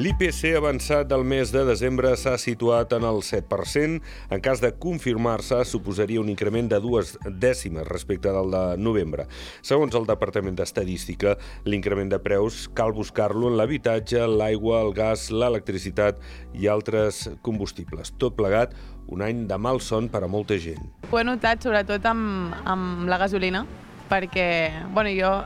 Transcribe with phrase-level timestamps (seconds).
[0.00, 3.98] L'IPC avançat del mes de desembre s'ha situat en el 7%.
[4.32, 7.10] En cas de confirmar-se, suposaria un increment de dues
[7.42, 9.26] dècimes respecte del de novembre.
[9.60, 11.34] Segons el Departament d'Estadística,
[11.68, 16.24] l'increment de preus cal buscar-lo en l'habitatge, l'aigua, el gas, l'electricitat
[16.56, 18.14] i altres combustibles.
[18.16, 18.72] Tot plegat,
[19.12, 20.80] un any de mal son per a molta gent.
[21.10, 23.66] Ho he notat sobretot amb, amb la gasolina,
[24.08, 24.48] perquè
[24.96, 25.36] bueno, jo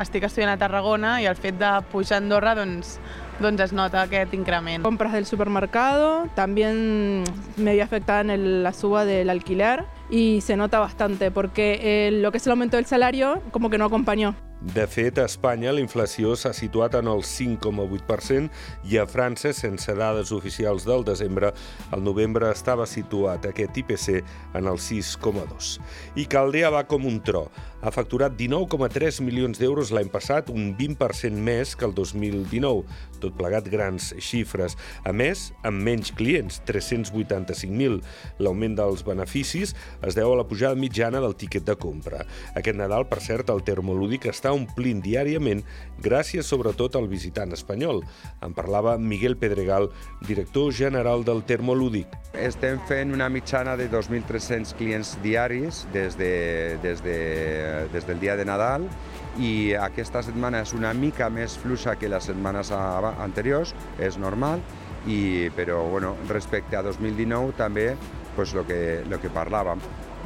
[0.00, 3.00] estic estudiant a Tarragona i el fet de pujar a Andorra doncs,
[3.40, 4.82] doncs es nota aquest increment.
[4.82, 7.24] Compras del supermercado, también
[7.56, 12.22] me vio afectada en el, la suba del alquiler y se nota bastante porque el,
[12.22, 14.36] lo que es el aumento del salario como que no acompañó.
[14.64, 19.92] De fet, a Espanya la inflació s'ha situat en el 5,8% i a França, sense
[19.92, 21.50] dades oficials del desembre,
[21.92, 24.22] el novembre estava situat aquest IPC
[24.56, 25.74] en el 6,2.
[26.16, 27.50] I Caldea va com un tro.
[27.84, 32.86] Ha facturat 19,3 milions d'euros l'any passat, un 20% més que el 2019,
[33.20, 34.78] tot plegat grans xifres.
[35.04, 38.00] A més, amb menys clients, 385.000.
[38.40, 39.76] L'augment dels beneficis
[40.06, 42.24] es deu a la pujada mitjana del tiquet de compra.
[42.54, 45.62] Aquest Nadal, per cert, el termolúdic està omplint diàriament
[46.04, 48.02] gràcies sobretot al visitant espanyol.
[48.44, 49.90] En parlava Miguel Pedregal,
[50.26, 52.12] director general del Termolúdic.
[52.34, 57.18] Estem fent una mitjana de 2.300 clients diaris des, de, des, de,
[57.92, 58.88] des del dia de Nadal
[59.40, 64.62] i aquesta setmana és una mica més fluixa que les setmanes anteriors, és normal,
[65.06, 67.92] i, però bueno, respecte a 2019 també
[68.36, 69.82] pues, lo que, lo que parlàvem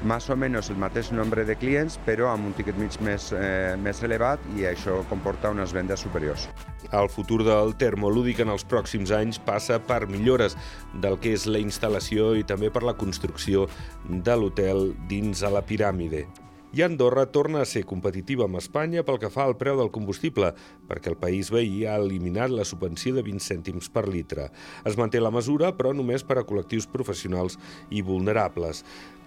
[0.00, 3.76] més o menys el mateix nombre de clients, però amb un tiquet mig més, eh,
[3.76, 6.48] més elevat i això comporta unes vendes superiors.
[6.90, 10.56] El futur del termolúdic en els pròxims anys passa per millores
[10.94, 13.68] del que és la instal·lació i també per la construcció
[14.08, 16.26] de l'hotel dins a la piràmide.
[16.72, 20.52] I Andorra torna a ser competitiva amb Espanya pel que fa al preu del combustible,
[20.86, 24.52] perquè el país veí ha eliminat la subvenció de 20 cèntims per litre.
[24.86, 27.58] Es manté la mesura, però només per a col·lectius professionals
[27.90, 28.84] i vulnerables.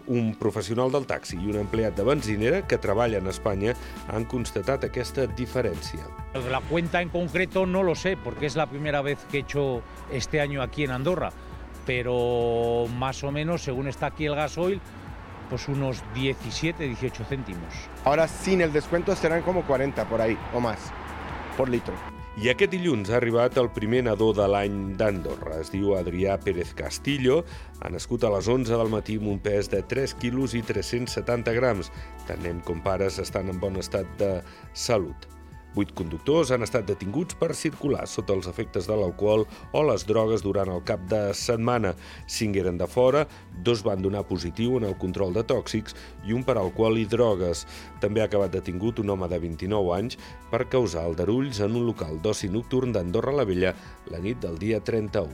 [0.07, 3.75] Un profesional del taxi i un empleat de benzinera que treballa en Espanya
[4.07, 6.07] han constatat aquesta diferència.
[6.47, 9.81] La cuenta en concreto no lo sé, porque es la primera vez que he hecho
[10.13, 11.33] este año aquí en Andorra,
[11.85, 14.79] pero más o menos, según está aquí el gasoil,
[15.49, 17.73] pues unos 17, 18 céntimos.
[18.05, 20.91] Ahora sin el descuento serán como 40 por ahí o más
[21.57, 21.93] por litro.
[22.33, 25.59] I aquest dilluns ha arribat el primer nadó de l'any d'Andorra.
[25.61, 27.43] Es diu Adrià Pérez Castillo.
[27.85, 31.53] Ha nascut a les 11 del matí amb un pes de 3 quilos i 370
[31.53, 31.91] grams.
[32.25, 34.31] Tant nen com pares estan en bon estat de
[34.73, 35.29] salut.
[35.73, 40.43] Vuit conductors han estat detinguts per circular sota els efectes de l'alcohol o les drogues
[40.45, 41.95] durant el cap de setmana.
[42.29, 43.25] Cinc eren de fora,
[43.65, 45.97] dos van donar positiu en el control de tòxics
[46.27, 47.65] i un per alcohol i drogues.
[48.03, 50.19] També ha acabat detingut un home de 29 anys
[50.51, 53.73] per causar aldarulls en un local d'oci nocturn d'Andorra la Vella
[54.13, 55.33] la nit del dia 31.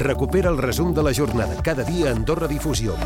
[0.00, 2.96] Recupera el resum de la jornada cada dia a Andorra Difusió.